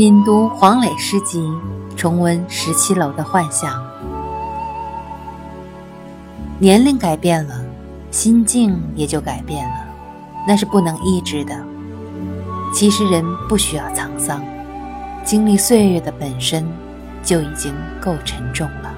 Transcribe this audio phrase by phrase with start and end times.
[0.00, 1.46] 品读黄磊诗集
[1.94, 3.84] 重温十七楼的幻想。
[6.58, 7.62] 年龄改变了
[8.10, 9.74] 心境也就改变了
[10.48, 11.54] 那是不能抑制的
[12.72, 14.42] 其实人不需要沧桑
[15.22, 16.66] 经历岁月的本身
[17.22, 18.89] 就已经够沉重了。